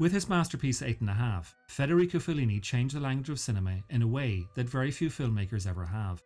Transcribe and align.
With 0.00 0.10
his 0.10 0.28
masterpiece 0.28 0.82
Eight 0.82 1.00
and 1.00 1.10
a 1.10 1.14
Half, 1.14 1.54
Federico 1.68 2.18
Fellini 2.18 2.60
changed 2.60 2.96
the 2.96 3.00
language 3.00 3.30
of 3.30 3.38
cinema 3.38 3.78
in 3.90 4.02
a 4.02 4.06
way 4.06 4.44
that 4.56 4.68
very 4.68 4.90
few 4.90 5.08
filmmakers 5.08 5.68
ever 5.68 5.84
have. 5.84 6.20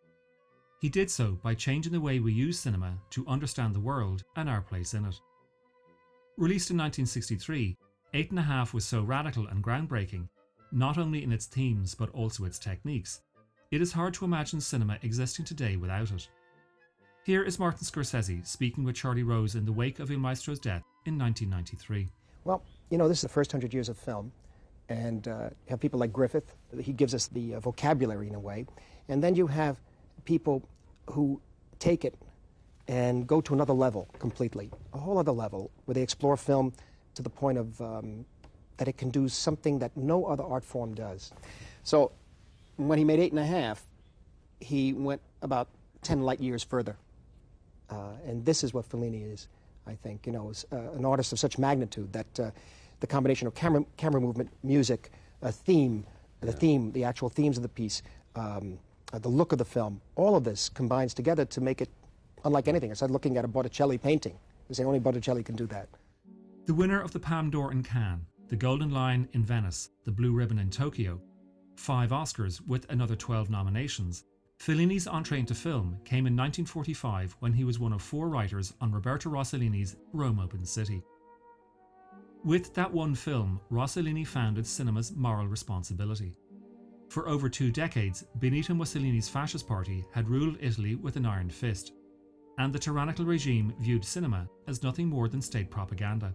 He 0.81 0.89
did 0.89 1.11
so 1.11 1.39
by 1.43 1.55
changing 1.55 1.93
the 1.93 2.01
way 2.01 2.19
we 2.19 2.33
use 2.33 2.59
cinema 2.59 2.97
to 3.11 3.27
understand 3.27 3.75
the 3.75 3.81
world 3.81 4.25
and 4.37 4.49
our 4.49 4.63
place 4.63 4.95
in 4.95 5.05
it. 5.05 5.21
Released 6.39 6.71
in 6.71 6.79
1963, 6.79 7.77
Eight 8.15 8.31
and 8.31 8.39
a 8.39 8.43
Half 8.43 8.73
was 8.73 8.87
so 8.87 9.03
radical 9.03 9.47
and 9.49 9.63
groundbreaking, 9.63 10.29
not 10.73 10.97
only 10.97 11.23
in 11.23 11.33
its 11.33 11.45
themes 11.45 11.95
but 11.95 12.11
also 12.11 12.47
its 12.47 12.59
techniques, 12.59 13.21
it 13.71 13.83
is 13.83 13.93
hard 13.93 14.15
to 14.15 14.25
imagine 14.25 14.63
cinema 14.63 14.99
existing 15.03 15.45
today 15.45 15.77
without 15.77 16.11
it. 16.11 16.27
Here 17.23 17.43
is 17.43 17.59
Martin 17.59 17.85
Scorsese 17.85 18.47
speaking 18.47 18.85
with 18.85 18.97
Charlie 18.97 19.25
Rose 19.25 19.57
in 19.57 19.67
the 19.67 19.73
wake 19.73 19.99
of 19.99 20.11
Il 20.11 20.19
Maestro's 20.19 20.59
death 20.59 20.85
in 21.05 21.19
1993. 21.19 22.09
Well, 22.45 22.63
you 22.91 22.99
know, 22.99 23.09
this 23.09 23.19
is 23.19 23.23
the 23.23 23.29
first 23.29 23.53
hundred 23.53 23.75
years 23.75 23.89
of 23.89 23.99
film, 23.99 24.33
and 24.89 25.29
uh, 25.29 25.51
you 25.51 25.71
have 25.71 25.81
people 25.81 26.01
like 26.01 26.13
Griffith. 26.13 26.55
He 26.81 26.93
gives 26.93 27.15
us 27.15 27.27
the 27.29 27.55
uh, 27.55 27.61
vocabulary 27.61 28.29
in 28.29 28.35
a 28.35 28.41
way, 28.41 28.67
and 29.09 29.23
then 29.23 29.35
you 29.35 29.47
have 29.47 29.79
people 30.25 30.63
who 31.11 31.41
take 31.79 32.05
it 32.05 32.15
and 32.87 33.27
go 33.27 33.41
to 33.43 33.53
another 33.53 33.75
level 33.75 34.09
completely, 34.19 34.71
a 34.95 34.99
whole 34.99 35.19
other 35.19 35.33
level, 35.33 35.71
where 35.85 35.95
they 35.95 36.03
explore 36.03 36.37
film 36.37 36.73
to 37.15 37.23
the 37.23 37.29
point 37.29 37.59
of 37.59 37.81
um, 37.81 38.25
that 38.79 38.89
it 38.89 38.97
can 38.97 39.11
do 39.11 39.29
something 39.29 39.79
that 39.81 39.95
no 39.97 40.25
other 40.25 40.45
art 40.45 40.65
form 40.65 40.95
does. 40.95 41.33
So, 41.83 42.13
when 42.77 42.99
he 42.99 43.05
made 43.05 43.19
eight 43.21 43.33
and 43.33 43.41
a 43.41 43.47
half, 43.47 43.83
he 44.61 44.93
went 44.95 45.21
about 45.43 45.69
ten 46.01 46.23
light 46.23 46.41
years 46.41 46.63
further, 46.63 46.97
uh, 47.91 48.13
and 48.27 48.45
this 48.47 48.65
is 48.65 48.73
what 48.73 48.89
Fellini 48.89 49.31
is. 49.33 49.49
I 49.89 49.95
think 49.95 50.27
you 50.27 50.33
know, 50.33 50.53
uh, 50.71 50.77
an 50.93 51.05
artist 51.05 51.33
of 51.33 51.39
such 51.39 51.59
magnitude 51.59 52.13
that 52.13 52.41
uh, 52.41 52.51
the 53.01 53.07
combination 53.07 53.47
of 53.47 53.55
camera, 53.55 53.85
camera 53.97 54.21
movement, 54.21 54.51
music, 54.63 55.11
a 55.43 55.51
theme, 55.51 56.05
the 56.41 56.53
theme, 56.53 56.93
the 56.93 57.05
actual 57.05 57.29
themes 57.29 57.57
of 57.57 57.63
the 57.63 57.69
piece, 57.69 58.03
um, 58.37 58.79
uh, 59.13 59.19
the 59.19 59.29
look 59.29 59.53
of 59.53 59.59
the 59.59 59.65
film, 59.65 60.01
all 60.17 60.37
of 60.37 60.45
this 60.45 60.69
combines 60.69 61.15
together 61.15 61.45
to 61.47 61.61
make 61.61 61.81
it 61.81 61.89
unlike 62.45 62.69
anything. 62.69 62.91
It's 62.91 63.03
like 63.03 63.11
looking 63.11 63.37
at 63.37 63.45
a 63.45 63.49
Botticelli 63.49 63.99
painting. 63.99 64.39
You 64.69 64.75
say 64.75 64.85
only 64.85 64.99
Botticelli 64.99 65.43
can 65.43 65.57
do 65.57 65.67
that. 65.69 65.89
The 66.67 66.75
winner 66.75 67.01
of 67.01 67.13
the 67.13 67.21
Palme 67.21 67.51
d'Or 67.51 67.73
in 67.73 67.83
Cannes, 67.83 68.27
the 68.49 68.57
Golden 68.57 68.91
Lion 68.91 69.27
in 69.33 69.43
Venice, 69.43 69.91
the 70.05 70.13
Blue 70.13 70.33
Ribbon 70.33 70.59
in 70.59 70.69
Tokyo, 70.69 71.21
five 71.77 72.11
Oscars 72.11 72.61
with 72.67 72.85
another 72.91 73.17
12 73.17 73.49
nominations, 73.49 74.25
Fellini's 74.59 75.07
entree 75.07 75.39
into 75.39 75.55
film 75.55 75.99
came 76.05 76.27
in 76.27 76.37
1945 76.37 77.37
when 77.39 77.53
he 77.53 77.65
was 77.65 77.79
one 77.79 77.93
of 77.93 78.03
four 78.03 78.29
writers 78.29 78.75
on 78.81 78.91
Roberto 78.91 79.31
Rossellini's 79.31 79.97
Rome 80.13 80.41
Open 80.41 80.65
City. 80.65 81.03
With 82.45 82.75
that 82.75 82.93
one 82.93 83.15
film, 83.15 83.61
Rossellini 83.71 84.27
founded 84.27 84.67
cinema's 84.67 85.15
moral 85.15 85.47
responsibility. 85.47 86.35
For 87.09 87.29
over 87.29 87.49
two 87.49 87.71
decades, 87.71 88.25
Benito 88.41 88.75
Mussolini's 88.75 89.29
fascist 89.29 89.67
party 89.67 90.05
had 90.13 90.29
ruled 90.29 90.59
Italy 90.61 90.97
with 90.97 91.17
an 91.17 91.25
iron 91.25 91.51
fist, 91.51 91.93
and 92.59 92.73
the 92.73 92.79
tyrannical 92.79 93.25
regime 93.25 93.73
viewed 93.79 94.05
cinema 94.05 94.49
as 94.67 94.83
nothing 94.83 95.07
more 95.07 95.29
than 95.29 95.41
state 95.41 95.71
propaganda. 95.71 96.35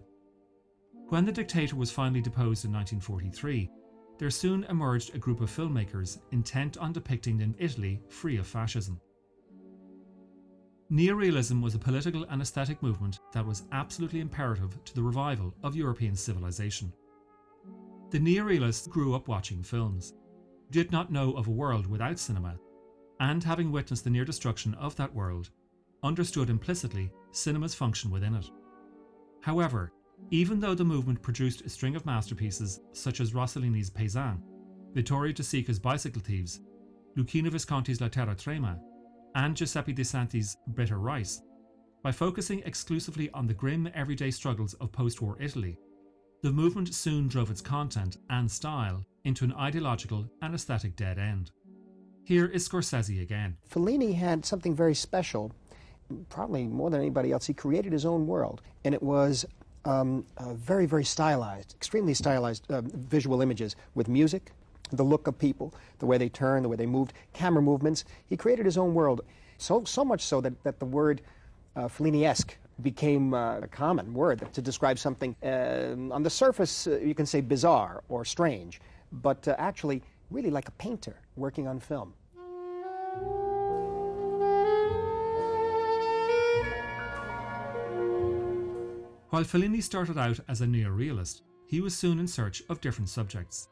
When 1.10 1.26
the 1.26 1.32
dictator 1.32 1.76
was 1.76 1.90
finally 1.90 2.22
deposed 2.22 2.64
in 2.64 2.72
1943, 2.72 3.70
there 4.18 4.30
soon 4.30 4.64
emerged 4.64 5.14
a 5.14 5.18
group 5.18 5.40
of 5.40 5.50
filmmakers 5.50 6.18
intent 6.32 6.76
on 6.78 6.92
depicting 6.92 7.42
an 7.42 7.54
Italy 7.58 8.00
free 8.08 8.36
of 8.36 8.46
fascism. 8.46 9.00
Neorealism 10.92 11.62
was 11.62 11.74
a 11.74 11.78
political 11.78 12.24
and 12.24 12.42
aesthetic 12.42 12.82
movement 12.82 13.18
that 13.32 13.44
was 13.44 13.64
absolutely 13.72 14.20
imperative 14.20 14.82
to 14.84 14.94
the 14.94 15.02
revival 15.02 15.54
of 15.62 15.74
European 15.74 16.14
civilization. 16.14 16.92
The 18.10 18.20
neorealists 18.20 18.88
grew 18.88 19.14
up 19.14 19.26
watching 19.26 19.62
films, 19.62 20.14
did 20.70 20.92
not 20.92 21.10
know 21.10 21.32
of 21.32 21.48
a 21.48 21.52
world 21.52 21.86
without 21.86 22.18
cinema, 22.18 22.56
and 23.18 23.42
having 23.42 23.72
witnessed 23.72 24.04
the 24.04 24.10
near 24.10 24.24
destruction 24.24 24.74
of 24.74 24.94
that 24.96 25.12
world, 25.12 25.50
understood 26.02 26.50
implicitly 26.50 27.10
cinema's 27.32 27.74
function 27.74 28.10
within 28.10 28.34
it. 28.34 28.48
However, 29.40 29.92
even 30.30 30.60
though 30.60 30.74
the 30.74 30.84
movement 30.84 31.22
produced 31.22 31.62
a 31.62 31.68
string 31.68 31.96
of 31.96 32.06
masterpieces 32.06 32.80
such 32.92 33.20
as 33.20 33.32
Rossellini's 33.32 33.90
Paisan, 33.90 34.40
Vittorio 34.92 35.32
De 35.32 35.42
Sica's 35.42 35.78
Bicycle 35.78 36.22
Thieves, 36.22 36.60
Luchino 37.16 37.50
Visconti's 37.50 38.00
La 38.00 38.08
Terra 38.08 38.34
Trema, 38.34 38.78
and 39.34 39.56
Giuseppe 39.56 39.92
De 39.92 40.02
Santis' 40.02 40.56
Bitter 40.74 40.98
Rice, 40.98 41.42
by 42.02 42.12
focusing 42.12 42.60
exclusively 42.60 43.30
on 43.30 43.46
the 43.46 43.54
grim 43.54 43.88
everyday 43.94 44.30
struggles 44.30 44.74
of 44.74 44.92
post 44.92 45.22
war 45.22 45.36
Italy, 45.40 45.78
the 46.42 46.52
movement 46.52 46.94
soon 46.94 47.28
drove 47.28 47.50
its 47.50 47.62
content 47.62 48.18
and 48.28 48.50
style 48.50 49.06
into 49.24 49.44
an 49.44 49.54
ideological 49.54 50.26
and 50.42 50.54
aesthetic 50.54 50.94
dead 50.96 51.18
end. 51.18 51.50
Here 52.24 52.46
is 52.46 52.68
Scorsese 52.68 53.22
again. 53.22 53.56
Fellini 53.70 54.14
had 54.14 54.44
something 54.44 54.74
very 54.74 54.94
special, 54.94 55.52
probably 56.28 56.66
more 56.66 56.90
than 56.90 57.00
anybody 57.00 57.32
else. 57.32 57.46
He 57.46 57.54
created 57.54 57.92
his 57.92 58.04
own 58.04 58.26
world, 58.26 58.60
and 58.84 58.94
it 58.94 59.02
was 59.02 59.46
um, 59.84 60.24
uh, 60.38 60.54
very, 60.54 60.86
very 60.86 61.04
stylized, 61.04 61.74
extremely 61.74 62.14
stylized 62.14 62.70
uh, 62.70 62.80
visual 62.82 63.40
images 63.42 63.76
with 63.94 64.08
music, 64.08 64.52
the 64.92 65.02
look 65.02 65.26
of 65.26 65.38
people, 65.38 65.72
the 65.98 66.06
way 66.06 66.18
they 66.18 66.28
turned, 66.28 66.64
the 66.64 66.68
way 66.68 66.76
they 66.76 66.86
moved, 66.86 67.12
camera 67.32 67.62
movements. 67.62 68.04
He 68.26 68.36
created 68.36 68.64
his 68.64 68.78
own 68.78 68.94
world, 68.94 69.22
so, 69.58 69.84
so 69.84 70.04
much 70.04 70.22
so 70.22 70.40
that, 70.40 70.62
that 70.64 70.78
the 70.78 70.84
word 70.86 71.22
uh, 71.76 71.88
Fellini-esque 71.88 72.56
became 72.82 73.34
uh, 73.34 73.58
a 73.58 73.68
common 73.68 74.12
word 74.12 74.46
to 74.52 74.60
describe 74.60 74.98
something. 74.98 75.34
Uh, 75.42 75.94
on 76.12 76.22
the 76.22 76.30
surface, 76.30 76.86
uh, 76.86 76.98
you 76.98 77.14
can 77.14 77.26
say 77.26 77.40
bizarre 77.40 78.02
or 78.08 78.24
strange, 78.24 78.80
but 79.12 79.46
uh, 79.46 79.54
actually, 79.58 80.02
really 80.30 80.50
like 80.50 80.68
a 80.68 80.72
painter 80.72 81.16
working 81.36 81.68
on 81.68 81.78
film. 81.78 82.12
While 89.34 89.42
Fellini 89.42 89.82
started 89.82 90.16
out 90.16 90.38
as 90.46 90.60
a 90.60 90.64
neorealist, 90.64 91.40
he 91.66 91.80
was 91.80 91.96
soon 91.96 92.20
in 92.20 92.28
search 92.28 92.62
of 92.68 92.80
different 92.80 93.08
subjects. 93.08 93.68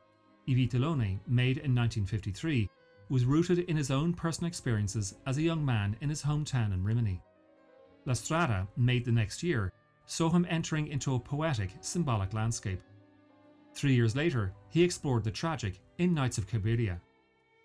I 0.49 0.55
Vitelloni, 0.55 1.21
made 1.29 1.59
in 1.59 1.73
1953, 1.73 2.69
was 3.09 3.25
rooted 3.25 3.61
in 3.61 3.77
his 3.77 3.93
own 3.93 4.13
personal 4.13 4.49
experiences 4.49 5.15
as 5.25 5.39
a 5.39 5.43
young 5.43 5.65
man 5.65 5.97
in 6.01 6.09
his 6.09 6.21
hometown 6.21 6.73
in 6.75 6.83
Rimini. 6.83 7.23
La 8.07 8.15
Strada, 8.15 8.67
made 8.77 9.05
the 9.05 9.13
next 9.13 9.45
year, 9.45 9.73
saw 10.05 10.31
him 10.31 10.49
entering 10.51 10.89
into 10.89 11.15
a 11.15 11.21
poetic, 11.21 11.71
symbolic 11.81 12.35
landscape. 12.35 12.83
Three 13.73 13.95
years 13.95 14.17
later, 14.17 14.53
he 14.69 14.83
explored 14.83 15.23
the 15.23 15.31
tragic 15.31 15.79
in 15.99 16.13
Nights 16.13 16.39
of 16.39 16.49
Cabiria. 16.49 16.99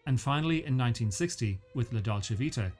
And 0.05 0.21
finally, 0.21 0.57
in 0.57 0.77
1960, 0.77 1.59
with 1.73 1.91
La 1.91 2.01
Dolce 2.01 2.35
Vita, 2.35 2.71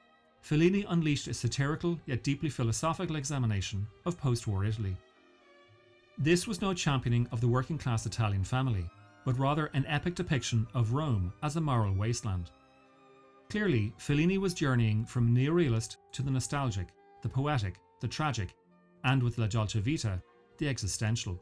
Fellini 0.44 0.84
unleashed 0.88 1.26
a 1.26 1.34
satirical 1.34 1.98
yet 2.06 2.22
deeply 2.22 2.48
philosophical 2.48 3.16
examination 3.16 3.84
of 4.06 4.16
post 4.16 4.46
war 4.46 4.64
Italy. 4.64 4.96
This 6.20 6.48
was 6.48 6.60
no 6.60 6.74
championing 6.74 7.28
of 7.30 7.40
the 7.40 7.46
working 7.46 7.78
class 7.78 8.04
Italian 8.04 8.42
family, 8.42 8.84
but 9.24 9.38
rather 9.38 9.66
an 9.66 9.86
epic 9.86 10.16
depiction 10.16 10.66
of 10.74 10.92
Rome 10.92 11.32
as 11.44 11.54
a 11.54 11.60
moral 11.60 11.94
wasteland. 11.94 12.50
Clearly, 13.50 13.94
Fellini 13.98 14.36
was 14.36 14.52
journeying 14.52 15.04
from 15.04 15.32
neorealist 15.32 15.96
to 16.10 16.22
the 16.22 16.30
nostalgic, 16.32 16.88
the 17.22 17.28
poetic, 17.28 17.76
the 18.00 18.08
tragic, 18.08 18.52
and 19.04 19.22
with 19.22 19.38
La 19.38 19.46
Dolce 19.46 19.78
Vita, 19.78 20.20
the 20.58 20.68
existential. 20.68 21.40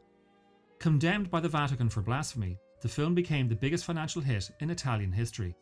Condemned 0.77 1.31
by 1.31 1.39
the 1.39 1.49
Vatican 1.49 1.89
for 1.89 2.01
blasphemy, 2.03 2.55
the 2.83 2.87
film 2.87 3.15
became 3.15 3.49
the 3.49 3.55
biggest 3.55 3.83
financial 3.83 4.21
hit 4.21 4.51
in 4.59 4.69
Italian 4.69 5.11
history. 5.11 5.55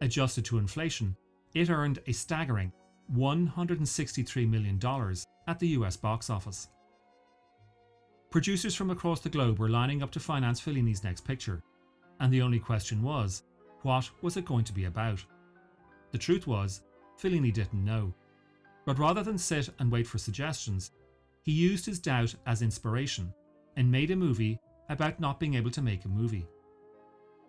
Adjusted 0.00 0.44
to 0.46 0.58
inflation, 0.58 1.16
it 1.54 1.70
earned 1.70 2.00
a 2.08 2.12
staggering 2.12 2.72
$163 3.14 4.50
million 4.50 4.80
at 5.46 5.60
the 5.60 5.68
US 5.68 5.96
box 5.96 6.30
office. 6.30 6.66
Producers 8.34 8.74
from 8.74 8.90
across 8.90 9.20
the 9.20 9.28
globe 9.28 9.60
were 9.60 9.68
lining 9.68 10.02
up 10.02 10.10
to 10.10 10.18
finance 10.18 10.60
Fellini's 10.60 11.04
next 11.04 11.20
picture, 11.20 11.62
and 12.18 12.32
the 12.32 12.42
only 12.42 12.58
question 12.58 13.00
was 13.00 13.44
what 13.82 14.10
was 14.22 14.36
it 14.36 14.44
going 14.44 14.64
to 14.64 14.72
be 14.72 14.86
about? 14.86 15.24
The 16.10 16.18
truth 16.18 16.48
was, 16.48 16.82
Fellini 17.16 17.52
didn't 17.52 17.84
know. 17.84 18.12
But 18.86 18.98
rather 18.98 19.22
than 19.22 19.38
sit 19.38 19.68
and 19.78 19.88
wait 19.88 20.08
for 20.08 20.18
suggestions, 20.18 20.90
he 21.42 21.52
used 21.52 21.86
his 21.86 22.00
doubt 22.00 22.34
as 22.44 22.60
inspiration 22.60 23.32
and 23.76 23.88
made 23.88 24.10
a 24.10 24.16
movie 24.16 24.58
about 24.88 25.20
not 25.20 25.38
being 25.38 25.54
able 25.54 25.70
to 25.70 25.80
make 25.80 26.04
a 26.04 26.08
movie. 26.08 26.48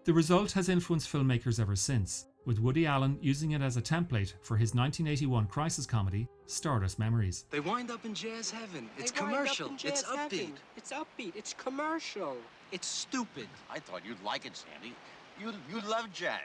The 0.03 0.13
result 0.13 0.51
has 0.51 0.69
influenced 0.69 1.11
filmmakers 1.11 1.59
ever 1.59 1.75
since, 1.75 2.27
with 2.45 2.59
Woody 2.59 2.85
Allen 2.85 3.17
using 3.21 3.51
it 3.51 3.61
as 3.61 3.77
a 3.77 3.81
template 3.81 4.33
for 4.41 4.55
his 4.57 4.73
1981 4.73 5.47
crisis 5.47 5.85
comedy, 5.85 6.27
Stardust 6.45 6.99
Memories. 6.99 7.45
They 7.49 7.59
wind 7.59 7.91
up 7.91 8.05
in 8.05 8.13
jazz 8.13 8.51
heaven. 8.51 8.89
It's 8.97 9.11
They 9.11 9.21
wind 9.21 9.33
up 9.33 9.39
commercial. 9.41 9.71
It's 9.83 10.03
upbeat. 10.03 10.17
heaven. 10.31 10.53
It's 10.77 10.91
upbeat. 10.91 11.35
It's 11.35 11.53
commercial. 11.53 12.37
It's 12.71 12.87
stupid. 12.87 13.47
I 13.69 13.79
thought 13.79 14.05
you'd 14.05 14.21
like 14.23 14.45
it, 14.45 14.55
Sandy. 14.55 14.95
You 15.41 15.51
you 15.69 15.81
love 15.89 16.11
jazz. 16.13 16.39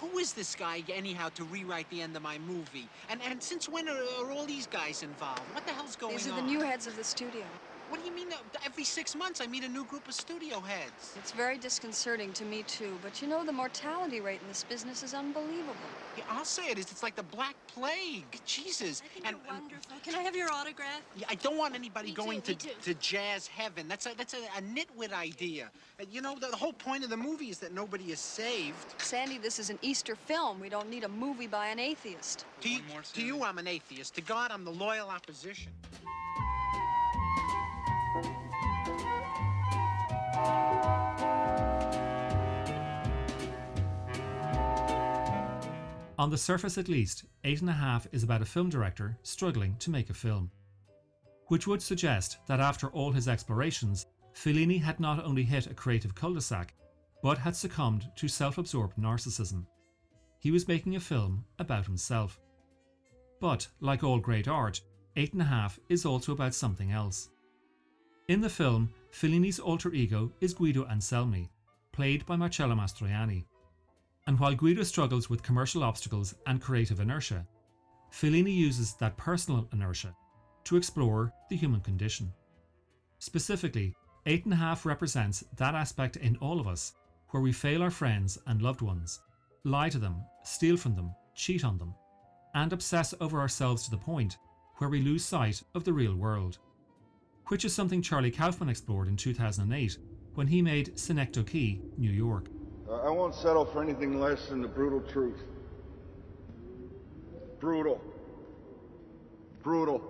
Who 0.00 0.18
is 0.18 0.32
this 0.32 0.56
guy, 0.56 0.82
anyhow, 0.92 1.28
to 1.36 1.44
rewrite 1.44 1.88
the 1.90 2.00
end 2.02 2.16
of 2.16 2.22
my 2.22 2.38
movie? 2.38 2.88
And 3.08 3.20
and 3.22 3.40
since 3.40 3.68
when 3.68 3.88
are, 3.88 4.02
are 4.20 4.32
all 4.32 4.46
these 4.46 4.66
guys 4.66 5.02
involved? 5.04 5.42
What 5.52 5.64
the 5.64 5.72
hell's 5.72 5.94
going 5.94 6.14
on? 6.14 6.18
These 6.18 6.28
are 6.28 6.32
on? 6.32 6.46
the 6.46 6.50
new 6.50 6.60
heads 6.60 6.86
of 6.88 6.96
the 6.96 7.04
studio. 7.04 7.44
What 7.92 8.00
do 8.00 8.06
you 8.06 8.14
mean? 8.14 8.28
Every 8.64 8.84
six 8.84 9.14
months, 9.14 9.42
I 9.42 9.46
meet 9.46 9.64
a 9.64 9.68
new 9.68 9.84
group 9.84 10.08
of 10.08 10.14
studio 10.14 10.60
heads. 10.60 11.12
It's 11.14 11.32
very 11.32 11.58
disconcerting 11.58 12.32
to 12.32 12.42
me, 12.42 12.62
too. 12.62 12.96
But 13.02 13.20
you 13.20 13.28
know, 13.28 13.44
the 13.44 13.52
mortality 13.52 14.18
rate 14.22 14.40
in 14.40 14.48
this 14.48 14.64
business 14.64 15.02
is 15.02 15.12
unbelievable. 15.12 15.74
Yeah, 16.16 16.24
I'll 16.30 16.46
say 16.46 16.70
it 16.70 16.78
is. 16.78 16.90
It's 16.90 17.02
like 17.02 17.16
the 17.16 17.22
Black 17.22 17.54
Plague. 17.66 18.40
Jesus. 18.46 19.02
I 19.04 19.08
think 19.08 19.26
and 19.26 19.36
you're 19.36 19.60
wonderful. 19.60 19.96
Can 20.02 20.14
I 20.14 20.20
have 20.22 20.34
your 20.34 20.50
autograph? 20.50 21.02
yeah, 21.14 21.26
I 21.28 21.34
don't 21.34 21.58
want 21.58 21.74
anybody 21.74 22.08
Me 22.08 22.14
going 22.14 22.40
too, 22.40 22.54
to, 22.54 22.68
to 22.80 22.94
jazz 22.94 23.46
heaven. 23.46 23.88
That's 23.88 24.06
a 24.06 24.14
that's 24.16 24.32
a, 24.32 24.38
a 24.56 24.62
nitwit 24.62 25.12
idea. 25.12 25.70
Uh, 26.00 26.04
you 26.10 26.22
know, 26.22 26.34
the, 26.40 26.46
the 26.46 26.56
whole 26.56 26.72
point 26.72 27.04
of 27.04 27.10
the 27.10 27.18
movie 27.18 27.50
is 27.50 27.58
that 27.58 27.74
nobody 27.74 28.10
is 28.10 28.20
saved. 28.20 28.94
Sandy, 29.02 29.36
this 29.36 29.58
is 29.58 29.68
an 29.68 29.78
Easter 29.82 30.16
film. 30.16 30.60
We 30.60 30.70
don't 30.70 30.88
need 30.88 31.04
a 31.04 31.10
movie 31.10 31.46
by 31.46 31.66
an 31.66 31.78
atheist. 31.78 32.46
To, 32.62 32.70
y- 32.70 32.80
to 33.12 33.22
you, 33.22 33.44
I'm 33.44 33.58
an 33.58 33.66
atheist. 33.66 34.14
To 34.14 34.22
God, 34.22 34.50
I'm 34.50 34.64
the 34.64 34.72
loyal 34.72 35.10
opposition. 35.10 35.70
On 46.22 46.30
the 46.30 46.38
surface, 46.38 46.78
at 46.78 46.88
least, 46.88 47.24
Eight 47.42 47.62
and 47.62 47.70
a 47.70 47.72
Half 47.72 48.06
is 48.12 48.22
about 48.22 48.42
a 48.42 48.44
film 48.44 48.70
director 48.70 49.18
struggling 49.24 49.74
to 49.80 49.90
make 49.90 50.08
a 50.08 50.14
film. 50.14 50.52
Which 51.48 51.66
would 51.66 51.82
suggest 51.82 52.38
that 52.46 52.60
after 52.60 52.86
all 52.90 53.10
his 53.10 53.26
explorations, 53.26 54.06
Fellini 54.32 54.80
had 54.80 55.00
not 55.00 55.24
only 55.24 55.42
hit 55.42 55.66
a 55.66 55.74
creative 55.74 56.14
cul 56.14 56.34
de 56.34 56.40
sac, 56.40 56.74
but 57.24 57.38
had 57.38 57.56
succumbed 57.56 58.08
to 58.14 58.28
self 58.28 58.56
absorbed 58.56 58.96
narcissism. 58.96 59.66
He 60.38 60.52
was 60.52 60.68
making 60.68 60.94
a 60.94 61.00
film 61.00 61.44
about 61.58 61.86
himself. 61.86 62.38
But, 63.40 63.66
like 63.80 64.04
all 64.04 64.20
great 64.20 64.46
art, 64.46 64.80
Eight 65.16 65.32
and 65.32 65.42
a 65.42 65.46
Half 65.46 65.80
is 65.88 66.06
also 66.06 66.30
about 66.30 66.54
something 66.54 66.92
else. 66.92 67.30
In 68.28 68.40
the 68.40 68.48
film, 68.48 68.88
Fellini's 69.10 69.58
alter 69.58 69.92
ego 69.92 70.30
is 70.40 70.54
Guido 70.54 70.84
Anselmi, 70.84 71.48
played 71.90 72.24
by 72.24 72.36
Marcello 72.36 72.76
Mastroianni. 72.76 73.44
And 74.28 74.38
while 74.38 74.54
Guido 74.54 74.84
struggles 74.84 75.28
with 75.28 75.42
commercial 75.42 75.82
obstacles 75.82 76.32
and 76.46 76.60
creative 76.60 77.00
inertia, 77.00 77.44
Fellini 78.12 78.54
uses 78.54 78.94
that 78.94 79.16
personal 79.16 79.68
inertia 79.72 80.14
to 80.64 80.76
explore 80.76 81.32
the 81.50 81.56
human 81.56 81.80
condition. 81.80 82.32
Specifically, 83.18 83.92
Eight 84.26 84.44
and 84.44 84.54
a 84.54 84.56
Half 84.56 84.86
represents 84.86 85.42
that 85.56 85.74
aspect 85.74 86.14
in 86.16 86.36
all 86.36 86.60
of 86.60 86.68
us 86.68 86.92
where 87.30 87.42
we 87.42 87.52
fail 87.52 87.82
our 87.82 87.90
friends 87.90 88.38
and 88.46 88.62
loved 88.62 88.82
ones, 88.82 89.20
lie 89.64 89.88
to 89.88 89.98
them, 89.98 90.22
steal 90.44 90.76
from 90.76 90.94
them, 90.94 91.12
cheat 91.34 91.64
on 91.64 91.76
them, 91.76 91.92
and 92.54 92.72
obsess 92.72 93.14
over 93.20 93.40
ourselves 93.40 93.82
to 93.82 93.90
the 93.90 93.96
point 93.96 94.38
where 94.76 94.88
we 94.88 95.02
lose 95.02 95.24
sight 95.24 95.60
of 95.74 95.82
the 95.82 95.92
real 95.92 96.14
world. 96.14 96.58
Which 97.48 97.64
is 97.64 97.74
something 97.74 98.02
Charlie 98.02 98.30
Kaufman 98.30 98.68
explored 98.68 99.08
in 99.08 99.16
2008 99.16 99.98
when 100.34 100.46
he 100.46 100.62
made 100.62 100.98
Synecdoche, 100.98 101.78
New 101.98 102.10
York. 102.10 102.46
Uh, 102.88 102.94
I 103.02 103.10
won't 103.10 103.34
settle 103.34 103.66
for 103.66 103.82
anything 103.82 104.20
less 104.20 104.48
than 104.48 104.62
the 104.62 104.68
brutal 104.68 105.00
truth. 105.00 105.42
Brutal. 107.60 108.00
Brutal. 109.62 110.02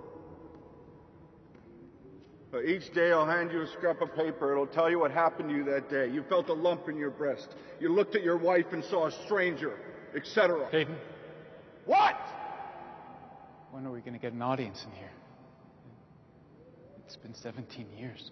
Uh, 2.53 2.61
each 2.61 2.93
day 2.93 3.11
I'll 3.11 3.25
hand 3.25 3.51
you 3.51 3.61
a 3.61 3.67
scrap 3.67 4.01
of 4.01 4.15
paper. 4.15 4.51
It'll 4.51 4.67
tell 4.67 4.89
you 4.89 4.99
what 4.99 5.11
happened 5.11 5.49
to 5.49 5.55
you 5.55 5.63
that 5.65 5.89
day. 5.89 6.09
You 6.09 6.23
felt 6.29 6.49
a 6.49 6.53
lump 6.53 6.87
in 6.87 6.97
your 6.97 7.09
breast. 7.11 7.55
You 7.79 7.89
looked 7.89 8.15
at 8.15 8.23
your 8.23 8.37
wife 8.37 8.67
and 8.71 8.83
saw 8.83 9.07
a 9.07 9.11
stranger, 9.25 9.77
etc. 10.15 10.69
Caden, 10.71 10.95
What? 11.85 12.15
when 13.71 13.85
are 13.87 13.91
we 13.91 14.01
going 14.01 14.13
to 14.13 14.19
get 14.19 14.33
an 14.33 14.41
audience 14.43 14.85
in 14.85 14.91
here? 14.91 15.09
It's 17.13 17.21
been 17.21 17.35
17 17.35 17.85
years. 17.95 18.31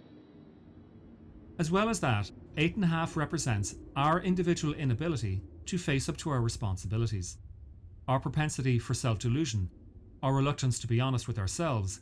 As 1.59 1.69
well 1.69 1.87
as 1.87 1.99
that, 1.99 2.31
Eight 2.57 2.73
and 2.77 2.83
a 2.83 2.87
Half 2.87 3.15
represents 3.15 3.75
our 3.95 4.21
individual 4.21 4.73
inability 4.73 5.43
to 5.67 5.77
face 5.77 6.09
up 6.09 6.17
to 6.17 6.31
our 6.31 6.41
responsibilities, 6.41 7.37
our 8.07 8.19
propensity 8.19 8.79
for 8.79 8.95
self 8.95 9.19
delusion, 9.19 9.69
our 10.23 10.33
reluctance 10.33 10.79
to 10.79 10.87
be 10.87 10.99
honest 10.99 11.27
with 11.27 11.37
ourselves 11.37 11.99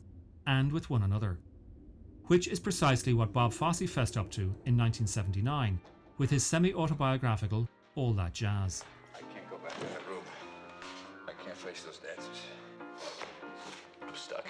and 0.48 0.72
with 0.72 0.90
one 0.90 1.04
another. 1.04 1.38
Which 2.28 2.48
is 2.48 2.62
precisely 2.62 3.14
what 3.14 3.34
Bob 3.34 3.52
Fosse 3.52 3.86
fessed 3.86 4.16
up 4.16 4.32
to 4.32 4.44
in 4.44 4.78
1979 4.78 5.82
with 6.18 6.30
his 6.30 6.46
semi 6.46 6.74
autobiographical 6.74 7.68
All 7.96 8.14
That 8.14 8.34
Jazz. 8.34 8.86
I 9.14 9.20
can't 9.34 9.50
go 9.50 9.58
back 9.58 9.78
to 9.78 9.86
that 9.86 10.08
room. 10.08 10.24
I 11.28 11.34
can't 11.44 11.58
face 11.58 11.84
those 11.84 11.98
dancers. 11.98 12.38
I'm 14.02 14.16
stuck. 14.16 14.46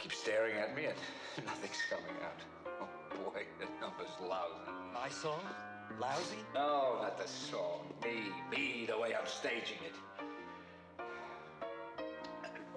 They 0.00 0.08
keep 0.08 0.16
staring 0.16 0.56
at 0.56 0.74
me 0.74 0.86
and 0.86 0.94
nothing's 1.46 1.82
coming 1.90 2.16
out. 2.24 2.40
Oh 2.80 3.30
boy, 3.30 3.42
the 3.58 3.66
number's 3.80 4.08
lousy. 4.18 4.70
My 4.94 5.10
song? 5.10 5.40
Lousy? 6.00 6.36
No, 6.54 7.00
not 7.02 7.18
the 7.18 7.28
song. 7.28 7.92
Me, 8.02 8.30
me, 8.50 8.86
the 8.86 8.98
way 8.98 9.14
I'm 9.14 9.26
staging 9.26 9.76
it. 9.84 9.94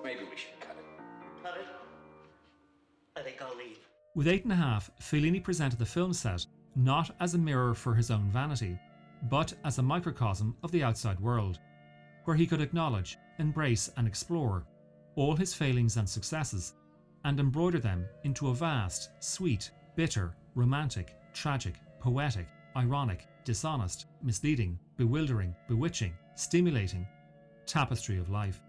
Maybe 0.04 0.22
we 0.30 0.36
should 0.36 0.60
cut 0.60 0.76
it. 0.78 0.86
Cut 1.44 1.56
it. 1.58 1.66
I 3.16 3.22
think 3.22 3.42
I'll 3.42 3.56
leave. 3.56 3.80
With 4.16 4.28
Eight 4.28 4.44
and 4.44 4.52
a 4.52 4.58
Half, 4.58 4.92
Fellini 5.02 5.42
presented 5.42 5.80
the 5.80 5.86
film 5.86 6.12
set 6.12 6.46
not 6.76 7.16
as 7.22 7.36
a 7.36 7.38
mirror 7.38 7.74
for 7.74 7.94
his 7.94 8.12
own 8.12 8.30
vanity, 8.32 8.78
but 9.30 9.54
as 9.64 9.78
a 9.78 9.84
microcosm 9.84 10.58
of 10.62 10.72
the 10.72 10.84
outside 10.84 11.20
world, 11.22 11.60
where 12.26 12.36
he 12.36 12.48
could 12.48 12.62
acknowledge, 12.62 13.18
embrace, 13.40 13.90
and 13.96 14.08
explore 14.08 14.66
all 15.16 15.36
his 15.36 15.54
failings 15.54 15.98
and 15.98 16.10
successes, 16.10 16.74
and 17.26 17.40
embroider 17.40 17.80
them 17.80 18.06
into 18.24 18.50
a 18.50 18.54
vast, 18.54 19.10
sweet, 19.20 19.72
bitter, 19.96 20.36
romantic, 20.56 21.16
tragic, 21.34 21.76
poetic, 22.00 22.48
ironic, 22.76 23.28
dishonest, 23.44 24.06
misleading, 24.22 24.78
bewildering, 24.98 25.56
bewitching, 25.68 26.14
stimulating 26.36 27.08
tapestry 27.66 28.18
of 28.18 28.30
life. 28.30 28.62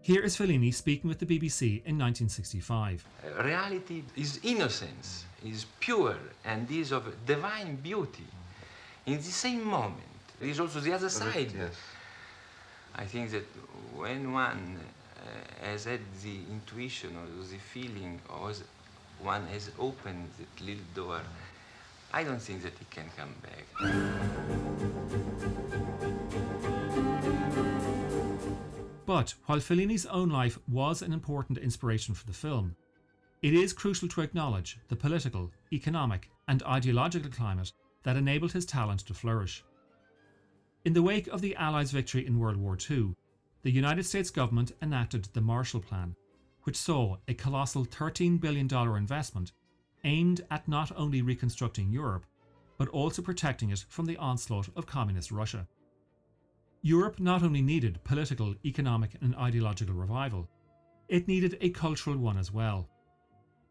Here 0.00 0.22
is 0.22 0.36
Fellini 0.36 0.72
speaking 0.72 1.08
with 1.08 1.18
the 1.18 1.26
BBC 1.26 1.82
in 1.86 1.98
1965. 1.98 3.06
Reality 3.42 4.02
is 4.16 4.38
innocence, 4.42 5.24
is 5.44 5.64
pure, 5.80 6.16
and 6.44 6.70
is 6.70 6.92
of 6.92 7.04
divine 7.24 7.76
beauty. 7.76 8.26
In 9.06 9.16
the 9.16 9.22
same 9.22 9.64
moment, 9.64 10.02
there 10.38 10.48
is 10.48 10.60
also 10.60 10.80
the 10.80 10.92
other 10.92 11.08
side. 11.08 11.52
Yes. 11.56 11.74
I 12.94 13.06
think 13.06 13.30
that 13.30 13.46
when 13.96 14.32
one 14.32 14.78
Uh, 15.24 15.28
has 15.66 15.84
had 15.84 16.00
the 16.22 16.36
intuition 16.50 17.16
or 17.16 17.26
the 17.46 17.56
feeling, 17.56 18.20
or 18.28 18.52
one 19.20 19.46
has 19.46 19.70
opened 19.78 20.28
that 20.38 20.64
little 20.64 20.84
door, 20.94 21.20
I 22.12 22.24
don't 22.24 22.40
think 22.40 22.62
that 22.62 22.74
it 22.80 22.90
can 22.90 23.10
come 23.16 23.34
back. 23.42 23.64
But 29.06 29.34
while 29.46 29.60
Fellini's 29.60 30.06
own 30.06 30.28
life 30.28 30.58
was 30.68 31.00
an 31.00 31.12
important 31.12 31.58
inspiration 31.58 32.14
for 32.14 32.26
the 32.26 32.32
film, 32.32 32.76
it 33.42 33.54
is 33.54 33.72
crucial 33.72 34.08
to 34.08 34.20
acknowledge 34.20 34.78
the 34.88 34.96
political, 34.96 35.50
economic, 35.72 36.30
and 36.48 36.62
ideological 36.62 37.30
climate 37.30 37.72
that 38.02 38.16
enabled 38.16 38.52
his 38.52 38.66
talent 38.66 39.00
to 39.00 39.14
flourish. 39.14 39.64
In 40.84 40.92
the 40.92 41.02
wake 41.02 41.28
of 41.28 41.40
the 41.40 41.56
Allies' 41.56 41.92
victory 41.92 42.26
in 42.26 42.38
World 42.38 42.58
War 42.58 42.76
II, 42.90 43.14
the 43.64 43.72
United 43.72 44.04
States 44.04 44.28
government 44.28 44.72
enacted 44.82 45.24
the 45.32 45.40
Marshall 45.40 45.80
Plan, 45.80 46.14
which 46.64 46.76
saw 46.76 47.16
a 47.26 47.34
colossal 47.34 47.86
$13 47.86 48.38
billion 48.38 48.68
investment 48.94 49.52
aimed 50.04 50.42
at 50.50 50.68
not 50.68 50.92
only 50.96 51.22
reconstructing 51.22 51.90
Europe, 51.90 52.26
but 52.76 52.88
also 52.88 53.22
protecting 53.22 53.70
it 53.70 53.82
from 53.88 54.04
the 54.04 54.18
onslaught 54.18 54.68
of 54.76 54.84
Communist 54.86 55.32
Russia. 55.32 55.66
Europe 56.82 57.18
not 57.18 57.42
only 57.42 57.62
needed 57.62 58.04
political, 58.04 58.54
economic, 58.66 59.12
and 59.22 59.34
ideological 59.36 59.94
revival, 59.94 60.46
it 61.08 61.26
needed 61.26 61.56
a 61.62 61.70
cultural 61.70 62.18
one 62.18 62.36
as 62.36 62.52
well. 62.52 62.86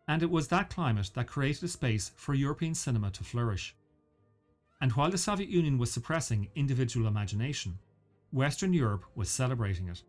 And 0.07 0.23
it 0.23 0.31
was 0.31 0.47
that 0.47 0.71
climate 0.71 1.11
that 1.13 1.27
created 1.27 1.65
a 1.65 1.67
space 1.67 2.11
for 2.15 2.33
European 2.33 2.73
cinema 2.73 3.11
to 3.11 3.23
flourish. 3.23 3.75
And 4.81 4.91
while 4.93 5.11
the 5.11 5.19
Soviet 5.19 5.49
Union 5.49 5.77
was 5.77 5.91
suppressing 5.91 6.49
individual 6.55 7.05
imagination, 7.05 7.77
Western 8.33 8.73
Europe 8.73 9.05
was 9.13 9.29
celebrating 9.29 9.87
it. 9.89 10.01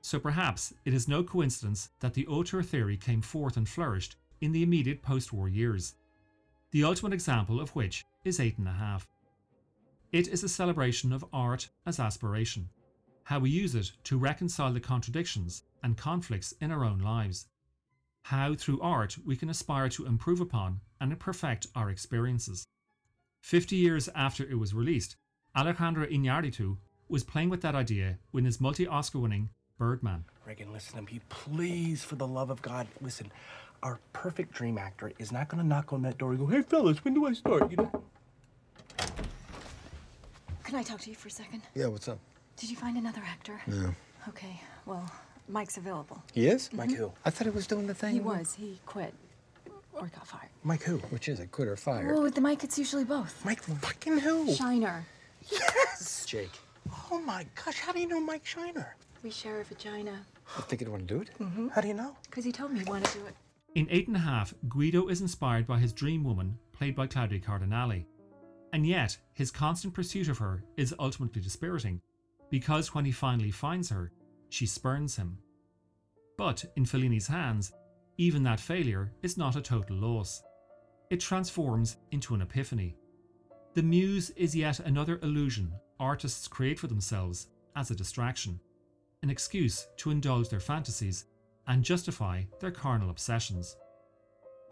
So 0.00 0.18
perhaps 0.18 0.72
it 0.86 0.94
is 0.94 1.06
no 1.06 1.22
coincidence 1.22 1.90
that 2.00 2.14
the 2.14 2.26
auteur 2.26 2.62
theory 2.62 2.96
came 2.96 3.20
forth 3.20 3.58
and 3.58 3.68
flourished 3.68 4.16
in 4.40 4.52
the 4.52 4.62
immediate 4.62 5.02
post 5.02 5.34
war 5.34 5.50
years, 5.50 5.94
the 6.70 6.82
ultimate 6.82 7.12
example 7.12 7.60
of 7.60 7.68
which 7.76 8.06
is 8.24 8.40
Eight 8.40 8.56
and 8.56 8.66
a 8.66 8.72
Half. 8.72 9.06
It 10.12 10.28
is 10.28 10.42
a 10.42 10.48
celebration 10.48 11.12
of 11.12 11.26
art 11.30 11.68
as 11.84 12.00
aspiration, 12.00 12.70
how 13.24 13.38
we 13.38 13.50
use 13.50 13.74
it 13.74 13.92
to 14.04 14.16
reconcile 14.16 14.72
the 14.72 14.80
contradictions 14.80 15.62
and 15.82 15.94
conflicts 15.94 16.52
in 16.62 16.72
our 16.72 16.86
own 16.86 17.00
lives, 17.00 17.48
how 18.22 18.54
through 18.54 18.80
art 18.80 19.18
we 19.26 19.36
can 19.36 19.50
aspire 19.50 19.90
to 19.90 20.06
improve 20.06 20.40
upon 20.40 20.80
and 21.02 21.20
perfect 21.20 21.66
our 21.74 21.90
experiences. 21.90 22.64
Fifty 23.42 23.76
years 23.76 24.08
after 24.14 24.42
it 24.42 24.58
was 24.58 24.72
released, 24.72 25.16
Alejandro 25.54 26.06
Iñárritu 26.06 26.78
was 27.12 27.22
playing 27.22 27.50
with 27.50 27.60
that 27.60 27.74
idea 27.74 28.16
when 28.30 28.46
his 28.46 28.58
multi 28.60 28.86
Oscar 28.86 29.18
winning 29.18 29.50
Birdman. 29.78 30.24
Riggan, 30.48 30.72
listen 30.72 30.96
to 30.96 31.02
me, 31.12 31.20
please, 31.28 32.02
for 32.02 32.16
the 32.16 32.26
love 32.26 32.48
of 32.48 32.62
God. 32.62 32.86
Listen, 33.02 33.30
our 33.82 34.00
perfect 34.14 34.52
dream 34.54 34.78
actor 34.78 35.12
is 35.18 35.30
not 35.30 35.48
going 35.48 35.62
to 35.62 35.68
knock 35.68 35.92
on 35.92 36.00
that 36.02 36.16
door 36.16 36.30
and 36.30 36.38
go, 36.38 36.46
"Hey, 36.46 36.62
fellas, 36.62 37.04
when 37.04 37.12
do 37.12 37.26
I 37.26 37.34
start?" 37.34 37.70
You 37.70 37.76
know. 37.76 38.02
Can 40.64 40.76
I 40.76 40.82
talk 40.82 41.00
to 41.02 41.10
you 41.10 41.16
for 41.16 41.28
a 41.28 41.30
second? 41.30 41.62
Yeah, 41.74 41.86
what's 41.88 42.08
up? 42.08 42.18
Did 42.56 42.70
you 42.70 42.76
find 42.76 42.96
another 42.96 43.22
actor? 43.26 43.60
No. 43.66 43.94
Okay, 44.28 44.58
well, 44.86 45.10
Mike's 45.48 45.76
available. 45.76 46.22
He 46.32 46.46
is? 46.46 46.72
Mike 46.72 46.88
Mhm. 46.90 46.96
who? 46.96 47.12
I 47.26 47.30
thought 47.30 47.44
he 47.46 47.50
was 47.50 47.66
doing 47.66 47.86
the 47.88 47.94
thing. 47.94 48.14
He 48.14 48.20
was. 48.20 48.54
He 48.54 48.80
quit. 48.86 49.12
Or 49.92 50.06
got 50.06 50.26
fired. 50.26 50.48
Mike 50.62 50.82
who? 50.84 50.96
Which 51.10 51.28
is 51.28 51.40
it, 51.40 51.50
quit 51.52 51.68
or 51.68 51.76
fired? 51.76 52.16
Oh, 52.16 52.22
with 52.22 52.34
the 52.34 52.40
Mike, 52.40 52.64
it's 52.64 52.78
usually 52.78 53.04
both. 53.04 53.44
Mike 53.44 53.62
fucking 53.62 54.20
who? 54.20 54.54
Shiner. 54.54 55.04
Yes! 55.50 56.24
Jake. 56.24 56.58
Oh 57.10 57.20
my 57.20 57.46
gosh, 57.64 57.78
how 57.78 57.92
do 57.92 58.00
you 58.00 58.08
know 58.08 58.20
Mike 58.20 58.44
Shiner? 58.44 58.96
We 59.22 59.30
share 59.30 59.60
a 59.60 59.64
vagina. 59.64 60.26
I 60.56 60.60
think 60.62 60.80
he'd 60.80 60.88
want 60.88 61.06
to 61.06 61.14
do 61.14 61.20
it. 61.20 61.30
Mm-hmm. 61.40 61.68
How 61.68 61.80
do 61.80 61.88
you 61.88 61.94
know? 61.94 62.16
Because 62.24 62.44
he 62.44 62.52
told 62.52 62.72
me 62.72 62.80
he 62.80 62.84
wanted 62.84 63.06
to 63.06 63.18
do 63.18 63.26
it. 63.26 63.34
In 63.74 63.86
Eight 63.90 64.08
and 64.08 64.16
a 64.16 64.20
Half, 64.20 64.52
Guido 64.68 65.08
is 65.08 65.20
inspired 65.20 65.66
by 65.66 65.78
his 65.78 65.92
dream 65.92 66.24
woman, 66.24 66.58
played 66.72 66.94
by 66.94 67.06
Claudia 67.06 67.40
Cardinale. 67.40 68.06
And 68.72 68.86
yet, 68.86 69.16
his 69.32 69.50
constant 69.50 69.94
pursuit 69.94 70.28
of 70.28 70.38
her 70.38 70.64
is 70.76 70.94
ultimately 70.98 71.40
dispiriting, 71.40 72.00
because 72.50 72.94
when 72.94 73.04
he 73.04 73.12
finally 73.12 73.50
finds 73.50 73.88
her, 73.90 74.12
she 74.48 74.66
spurns 74.66 75.16
him. 75.16 75.38
But 76.36 76.64
in 76.76 76.84
Fellini's 76.84 77.26
hands, 77.26 77.72
even 78.18 78.42
that 78.42 78.60
failure 78.60 79.12
is 79.22 79.38
not 79.38 79.56
a 79.56 79.62
total 79.62 79.96
loss. 79.96 80.42
It 81.10 81.20
transforms 81.20 81.96
into 82.10 82.34
an 82.34 82.42
epiphany. 82.42 82.96
The 83.74 83.82
muse 83.82 84.30
is 84.30 84.54
yet 84.54 84.80
another 84.80 85.18
illusion 85.22 85.72
artists 86.02 86.48
create 86.48 86.78
for 86.78 86.88
themselves 86.88 87.46
as 87.76 87.90
a 87.90 87.94
distraction, 87.94 88.58
an 89.22 89.30
excuse 89.30 89.86
to 89.96 90.10
indulge 90.10 90.48
their 90.48 90.60
fantasies 90.60 91.26
and 91.68 91.84
justify 91.84 92.42
their 92.58 92.72
carnal 92.72 93.08
obsessions. 93.08 93.76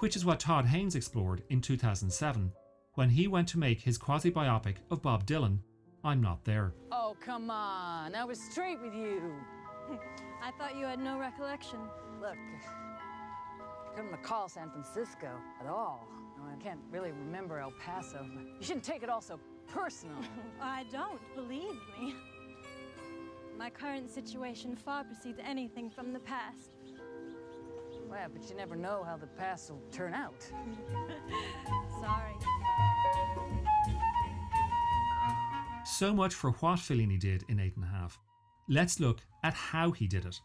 Which 0.00 0.16
is 0.16 0.24
what 0.24 0.40
Todd 0.40 0.66
Haynes 0.66 0.96
explored 0.96 1.44
in 1.48 1.60
2007 1.60 2.52
when 2.94 3.10
he 3.10 3.28
went 3.28 3.46
to 3.48 3.58
make 3.58 3.80
his 3.80 3.96
quasi 3.96 4.30
biopic 4.30 4.76
of 4.90 5.02
Bob 5.02 5.24
Dylan, 5.24 5.58
I'm 6.02 6.20
Not 6.20 6.44
There. 6.44 6.74
Oh, 6.90 7.16
come 7.24 7.48
on. 7.48 8.14
I 8.16 8.24
was 8.24 8.40
straight 8.40 8.80
with 8.80 8.94
you. 8.94 9.32
I 10.42 10.50
thought 10.58 10.76
you 10.76 10.84
had 10.84 10.98
no 10.98 11.18
recollection. 11.18 11.78
Look, 12.20 12.36
I 12.36 13.94
couldn't 13.94 14.10
recall 14.10 14.48
San 14.48 14.70
Francisco 14.70 15.30
at 15.60 15.66
all. 15.66 16.08
No, 16.36 16.44
I 16.50 16.60
can't 16.60 16.80
really 16.90 17.12
remember 17.12 17.58
El 17.58 17.72
Paso. 17.72 18.26
But 18.34 18.44
you 18.44 18.62
shouldn't 18.62 18.84
take 18.84 19.02
it 19.02 19.08
all 19.08 19.20
so 19.20 19.38
personal. 19.72 20.16
I 20.60 20.84
don't, 20.90 21.20
believe 21.34 21.76
me. 21.98 22.14
My 23.58 23.70
current 23.70 24.10
situation 24.10 24.74
far 24.74 25.04
precedes 25.04 25.38
anything 25.44 25.90
from 25.90 26.12
the 26.12 26.20
past. 26.20 26.70
well, 28.08 28.28
but 28.32 28.48
you 28.48 28.56
never 28.56 28.76
know 28.76 29.04
how 29.04 29.16
the 29.16 29.26
past 29.26 29.70
will 29.70 29.82
turn 29.92 30.14
out. 30.14 30.40
Sorry. 32.00 32.34
So 35.84 36.14
much 36.14 36.34
for 36.34 36.52
what 36.52 36.78
Fellini 36.78 37.18
did 37.18 37.44
in 37.48 37.60
Eight 37.60 37.76
and 37.76 37.84
a 37.84 37.88
Half. 37.88 38.18
Let's 38.68 39.00
look 39.00 39.20
at 39.42 39.52
how 39.52 39.90
he 39.90 40.06
did 40.06 40.24
it. 40.24 40.40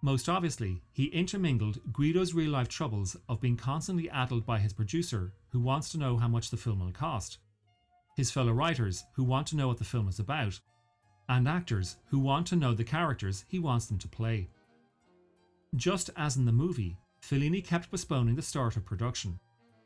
Most 0.00 0.28
obviously, 0.28 0.80
he 0.92 1.06
intermingled 1.06 1.80
Guido's 1.92 2.32
real 2.32 2.52
life 2.52 2.68
troubles 2.68 3.16
of 3.28 3.40
being 3.40 3.56
constantly 3.56 4.08
addled 4.10 4.46
by 4.46 4.58
his 4.58 4.72
producer, 4.72 5.32
who 5.50 5.60
wants 5.60 5.90
to 5.90 5.98
know 5.98 6.16
how 6.16 6.28
much 6.28 6.50
the 6.50 6.56
film 6.56 6.80
will 6.80 6.92
cost, 6.92 7.38
his 8.18 8.32
fellow 8.32 8.50
writers, 8.52 9.04
who 9.14 9.22
want 9.22 9.46
to 9.46 9.54
know 9.56 9.68
what 9.68 9.78
the 9.78 9.84
film 9.84 10.08
is 10.08 10.18
about, 10.18 10.58
and 11.28 11.46
actors 11.46 11.98
who 12.10 12.18
want 12.18 12.48
to 12.48 12.56
know 12.56 12.74
the 12.74 12.82
characters 12.82 13.44
he 13.46 13.60
wants 13.60 13.86
them 13.86 13.96
to 13.96 14.08
play. 14.08 14.48
Just 15.76 16.10
as 16.16 16.36
in 16.36 16.44
the 16.44 16.50
movie, 16.50 16.98
Fellini 17.22 17.64
kept 17.64 17.92
postponing 17.92 18.34
the 18.34 18.42
start 18.42 18.76
of 18.76 18.84
production, 18.84 19.38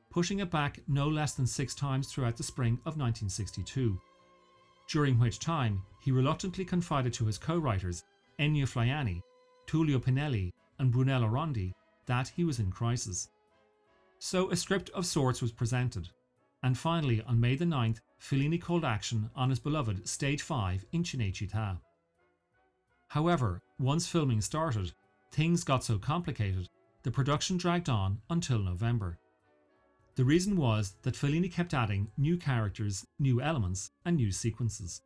pushing 0.08 0.40
it 0.40 0.50
back 0.50 0.80
no 0.88 1.08
less 1.08 1.34
than 1.34 1.46
six 1.46 1.74
times 1.74 2.08
throughout 2.08 2.38
the 2.38 2.42
spring 2.42 2.72
of 2.86 2.96
1962, 2.96 4.00
during 4.88 5.18
which 5.18 5.38
time 5.38 5.82
he 6.00 6.10
reluctantly 6.10 6.64
confided 6.64 7.12
to 7.12 7.26
his 7.26 7.36
co 7.36 7.58
writers, 7.58 8.02
Ennio 8.38 8.64
Flaiano, 8.64 9.20
Tullio 9.66 9.98
Pinelli, 9.98 10.50
and 10.78 10.90
Brunello 10.90 11.28
Rondi, 11.28 11.74
that 12.06 12.28
he 12.28 12.44
was 12.44 12.60
in 12.60 12.70
crisis. 12.70 13.28
So 14.20 14.50
a 14.50 14.56
script 14.56 14.88
of 14.94 15.04
sorts 15.04 15.42
was 15.42 15.52
presented, 15.52 16.08
and 16.62 16.78
finally 16.78 17.22
on 17.22 17.40
May 17.40 17.56
the 17.56 17.64
9th, 17.64 17.98
Fellini 18.20 18.60
called 18.60 18.84
action 18.84 19.30
on 19.34 19.50
his 19.50 19.58
beloved 19.58 20.08
Stage 20.08 20.42
5 20.42 20.84
in 20.92 21.02
Cinecittà. 21.02 21.78
However, 23.08 23.60
once 23.78 24.06
filming 24.06 24.40
started, 24.40 24.92
things 25.32 25.64
got 25.64 25.84
so 25.84 25.98
complicated, 25.98 26.68
the 27.02 27.10
production 27.10 27.56
dragged 27.56 27.88
on 27.88 28.20
until 28.30 28.60
November. 28.60 29.18
The 30.14 30.24
reason 30.24 30.56
was 30.56 30.94
that 31.02 31.14
Fellini 31.14 31.50
kept 31.50 31.74
adding 31.74 32.10
new 32.16 32.36
characters, 32.36 33.06
new 33.18 33.40
elements, 33.40 33.90
and 34.04 34.16
new 34.16 34.30
sequences. 34.30 35.02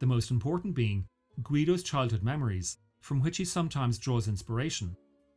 The 0.00 0.06
most 0.06 0.30
important 0.30 0.74
being 0.74 1.06
Guido's 1.42 1.82
childhood 1.82 2.22
memories, 2.22 2.78
from 3.00 3.20
which 3.20 3.38
he 3.38 3.44
sometimes 3.44 3.98
draws 3.98 4.28
inspiration, 4.28 4.96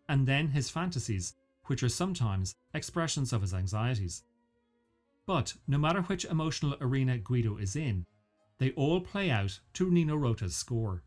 and 0.09 0.27
then 0.27 0.49
his 0.49 0.69
fantasies, 0.69 1.33
which 1.65 1.81
are 1.81 1.89
sometimes 1.89 2.55
expressions 2.73 3.31
of 3.31 3.41
his 3.41 3.53
anxieties. 3.53 4.23
But 5.27 5.55
no 5.67 5.79
matter 5.79 6.03
which 6.03 6.25
emotional 6.25 6.77
arena 6.79 7.17
Guido 7.17 7.57
is 7.57 7.75
in, 7.75 8.05
they 8.59 8.71
all 8.71 9.01
play 9.01 9.31
out 9.31 9.59
to 9.73 9.89
Nino 9.89 10.15
Rota's 10.15 10.55
score. 10.55 11.03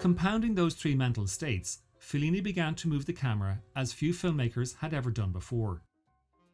Compounding 0.00 0.54
those 0.54 0.74
three 0.74 0.94
mental 0.94 1.26
states, 1.26 1.80
Fellini 2.00 2.42
began 2.42 2.74
to 2.76 2.88
move 2.88 3.06
the 3.06 3.12
camera 3.12 3.60
as 3.76 3.92
few 3.92 4.12
filmmakers 4.12 4.76
had 4.76 4.94
ever 4.94 5.10
done 5.10 5.32
before, 5.32 5.82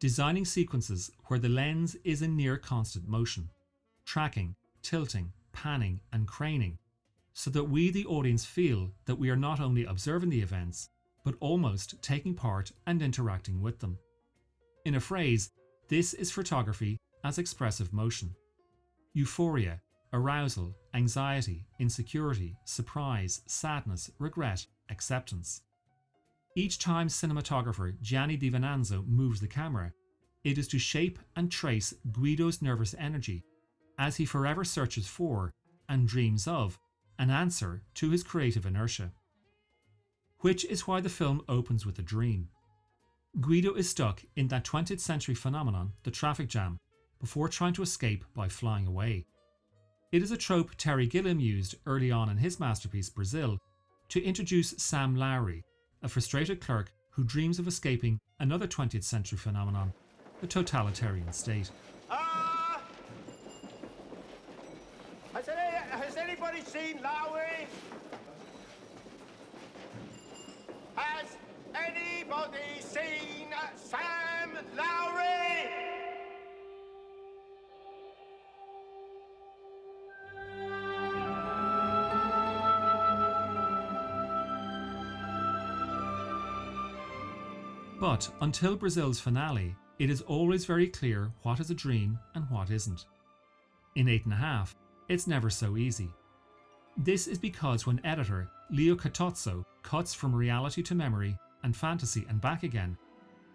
designing 0.05 0.45
sequences 0.45 1.09
where 1.25 1.39
the 1.39 1.49
lens 1.49 1.95
is 2.03 2.21
in 2.21 2.35
near 2.35 2.57
constant 2.57 3.07
motion, 3.07 3.49
tracking, 4.05 4.53
tilting, 4.83 5.31
panning, 5.51 5.99
and 6.13 6.27
craning, 6.27 6.77
so 7.33 7.49
that 7.49 7.63
we, 7.63 7.89
the 7.89 8.05
audience, 8.05 8.45
feel 8.45 8.91
that 9.05 9.15
we 9.15 9.31
are 9.31 9.35
not 9.35 9.59
only 9.59 9.83
observing 9.83 10.29
the 10.29 10.39
events, 10.39 10.89
but 11.23 11.33
almost 11.39 11.99
taking 12.03 12.35
part 12.35 12.71
and 12.85 13.01
interacting 13.01 13.59
with 13.59 13.79
them. 13.79 13.97
In 14.85 14.93
a 14.93 14.99
phrase, 14.99 15.49
this 15.87 16.13
is 16.13 16.31
photography 16.31 16.99
as 17.23 17.39
expressive 17.39 17.91
motion. 17.91 18.35
Euphoria, 19.15 19.81
arousal, 20.13 20.75
anxiety, 20.93 21.65
insecurity, 21.79 22.55
surprise, 22.65 23.41
sadness, 23.47 24.11
regret, 24.19 24.67
acceptance. 24.91 25.63
Each 26.57 26.79
time 26.79 27.09
cinematographer 27.09 27.99
Gianni 28.01 28.37
Di 28.37 28.49
Venanzo 28.49 29.05
moves 29.05 29.41
the 29.41 29.47
camera, 29.47 29.91
it 30.45 30.57
is 30.57 30.69
to 30.69 30.79
shape 30.79 31.19
and 31.35 31.51
trace 31.51 31.93
Guido's 32.13 32.61
nervous 32.61 32.95
energy 32.97 33.43
as 33.99 34.15
he 34.15 34.25
forever 34.25 34.63
searches 34.63 35.05
for 35.05 35.51
and 35.89 36.07
dreams 36.07 36.47
of 36.47 36.79
an 37.19 37.29
answer 37.29 37.81
to 37.95 38.09
his 38.09 38.23
creative 38.23 38.65
inertia. 38.65 39.11
Which 40.39 40.63
is 40.65 40.87
why 40.87 41.01
the 41.01 41.09
film 41.09 41.41
opens 41.49 41.85
with 41.85 41.99
a 41.99 42.03
dream. 42.03 42.47
Guido 43.41 43.73
is 43.73 43.89
stuck 43.89 44.23
in 44.37 44.47
that 44.47 44.63
20th 44.63 45.01
century 45.01 45.35
phenomenon, 45.35 45.91
the 46.03 46.11
traffic 46.11 46.47
jam, 46.47 46.77
before 47.19 47.49
trying 47.49 47.73
to 47.73 47.81
escape 47.81 48.23
by 48.33 48.47
flying 48.47 48.87
away. 48.87 49.25
It 50.13 50.23
is 50.23 50.31
a 50.31 50.37
trope 50.37 50.71
Terry 50.77 51.07
Gilliam 51.07 51.41
used 51.41 51.75
early 51.85 52.11
on 52.11 52.29
in 52.29 52.37
his 52.37 52.61
masterpiece 52.61 53.09
Brazil 53.09 53.57
to 54.09 54.23
introduce 54.23 54.69
Sam 54.77 55.15
Lowry, 55.15 55.65
a 56.05 56.07
frustrated 56.07 56.61
clerk 56.61 56.93
who 57.09 57.23
dreams 57.23 57.57
of 57.57 57.67
escaping 57.67 58.19
another 58.39 58.67
20th 58.67 59.03
century 59.03 59.39
phenomenon, 59.39 59.91
the 60.39 60.45
totalitarian 60.45 61.33
state. 61.33 61.71
Ah! 62.11 62.79
Has, 65.33 65.49
any, 65.49 66.03
has 66.03 66.15
anybody 66.15 66.61
seen 66.61 67.01
Lowry? 67.01 67.67
Has 70.95 71.37
anybody 71.73 72.79
seen 72.79 73.47
Sam 73.75 74.59
Lowry? 74.77 75.74
But 88.07 88.29
until 88.41 88.75
Brazil's 88.75 89.19
finale, 89.19 89.75
it 89.97 90.11
is 90.11 90.21
always 90.21 90.63
very 90.63 90.87
clear 90.87 91.31
what 91.41 91.59
is 91.59 91.71
a 91.71 91.73
dream 91.73 92.19
and 92.35 92.47
what 92.51 92.69
isn't. 92.69 93.07
In 93.95 94.07
Eight 94.07 94.25
and 94.25 94.33
a 94.33 94.37
Half, 94.37 94.75
it's 95.09 95.25
never 95.25 95.49
so 95.49 95.75
easy. 95.75 96.11
This 96.97 97.25
is 97.25 97.39
because 97.39 97.87
when 97.87 98.05
editor 98.05 98.47
Leo 98.69 98.93
Catozzo 98.93 99.65
cuts 99.81 100.13
from 100.13 100.35
reality 100.35 100.83
to 100.83 100.93
memory 100.93 101.35
and 101.63 101.75
fantasy 101.75 102.27
and 102.29 102.39
back 102.39 102.61
again, 102.61 102.95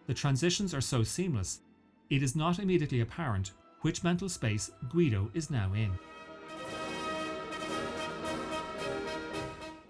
the 0.09 0.15
transitions 0.15 0.75
are 0.75 0.81
so 0.81 1.05
seamless, 1.05 1.61
it 2.11 2.21
is 2.21 2.35
not 2.35 2.59
immediately 2.59 3.03
apparent 3.03 3.53
which 3.83 4.03
mental 4.03 4.29
space 4.29 4.73
Guido 4.89 5.31
is 5.33 5.49
now 5.53 5.73
in. 5.75 5.93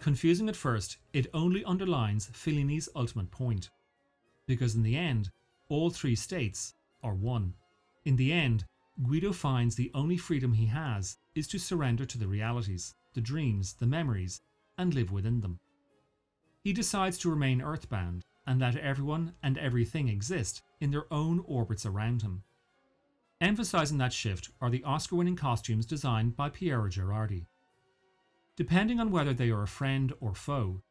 Confusing 0.01 0.51
at 0.51 0.57
first, 0.57 0.99
it 1.15 1.29
only 1.33 1.65
underlines 1.65 2.29
Fellini's 2.35 2.91
ultimate 2.95 3.31
point. 3.31 3.71
Because 4.51 4.75
in 4.75 4.83
the 4.83 4.97
end, 4.97 5.31
all 5.69 5.91
three 5.91 6.17
states 6.17 6.75
are 7.05 7.15
one. 7.15 7.55
In 8.05 8.17
the 8.17 8.33
end, 8.33 8.65
Guido 9.01 9.33
finds 9.33 9.77
the 9.77 9.93
only 9.95 10.17
freedom 10.17 10.55
he 10.55 10.67
has 10.67 11.19
is 11.37 11.47
to 11.47 11.59
surrender 11.61 12.05
to 12.05 12.19
the 12.19 12.27
realities, 12.27 12.97
the 13.15 13.21
dreams, 13.21 13.75
the 13.75 13.87
memories, 13.87 14.41
and 14.77 14.93
live 14.93 15.13
within 15.13 15.41
them. 15.41 15.61
He 16.65 16.73
decides 16.73 17.17
to 17.19 17.31
remain 17.31 17.63
earthbound 17.63 18.25
and 18.45 18.59
let 18.59 18.75
everyone 18.75 19.35
and 19.41 19.57
everything 19.57 20.09
exist 20.09 20.63
in 20.81 20.91
their 20.91 21.07
own 21.13 21.45
orbits 21.47 21.87
around 21.87 22.23
him. 22.23 22.43
Emphasizing 23.41 23.99
that 23.99 24.13
shift 24.13 24.51
are 24.61 24.69
the 24.69 24.83
Oscar 24.83 25.15
winning 25.15 25.37
costumes 25.37 25.87
designed 25.87 26.35
by 26.35 26.49
Piero 26.49 26.89
Gherardi. 26.89 27.47
Depending 28.57 28.99
on 28.99 29.13
whether 29.13 29.33
they 29.33 29.51
are 29.51 29.63
a 29.63 29.69
friend 29.69 30.13
or 30.19 30.35
foe, 30.35 30.83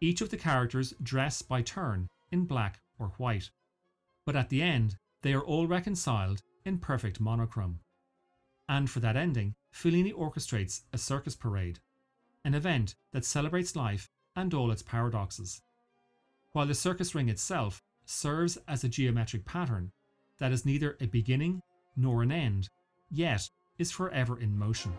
each 0.00 0.20
of 0.20 0.30
the 0.30 0.36
characters 0.36 0.94
dress 1.02 1.42
by 1.42 1.62
turn 1.62 2.06
in 2.30 2.44
black 2.44 2.78
or 2.98 3.12
white. 3.16 3.50
But 4.24 4.36
at 4.36 4.48
the 4.48 4.62
end, 4.62 4.96
they 5.22 5.32
are 5.32 5.42
all 5.42 5.66
reconciled 5.66 6.42
in 6.64 6.78
perfect 6.78 7.20
monochrome. 7.20 7.80
And 8.68 8.90
for 8.90 9.00
that 9.00 9.16
ending, 9.16 9.54
Fellini 9.72 10.12
orchestrates 10.12 10.82
a 10.92 10.98
circus 10.98 11.34
parade, 11.34 11.80
an 12.44 12.54
event 12.54 12.94
that 13.12 13.24
celebrates 13.24 13.74
life 13.74 14.10
and 14.36 14.52
all 14.52 14.70
its 14.70 14.82
paradoxes. 14.82 15.62
While 16.52 16.66
the 16.66 16.74
circus 16.74 17.14
ring 17.14 17.28
itself 17.28 17.82
serves 18.04 18.58
as 18.68 18.84
a 18.84 18.88
geometric 18.88 19.44
pattern 19.44 19.92
that 20.38 20.52
is 20.52 20.66
neither 20.66 20.96
a 21.00 21.06
beginning 21.06 21.62
nor 21.96 22.22
an 22.22 22.32
end, 22.32 22.68
yet 23.10 23.48
is 23.78 23.90
forever 23.90 24.38
in 24.38 24.58
motion. 24.58 24.92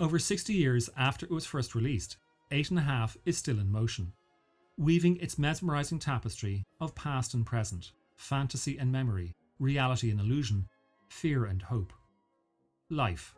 Over 0.00 0.18
60 0.18 0.54
years 0.54 0.88
after 0.96 1.26
it 1.26 1.30
was 1.30 1.44
first 1.44 1.74
released, 1.74 2.16
Eight 2.50 2.70
and 2.70 2.78
a 2.78 2.82
Half 2.82 3.18
is 3.26 3.36
still 3.36 3.58
in 3.58 3.70
motion, 3.70 4.14
weaving 4.78 5.18
its 5.18 5.38
mesmerizing 5.38 5.98
tapestry 5.98 6.64
of 6.80 6.94
past 6.94 7.34
and 7.34 7.44
present, 7.44 7.92
fantasy 8.16 8.78
and 8.78 8.90
memory, 8.90 9.34
reality 9.58 10.10
and 10.10 10.18
illusion, 10.18 10.66
fear 11.10 11.44
and 11.44 11.60
hope. 11.60 11.92
Life. 12.88 13.34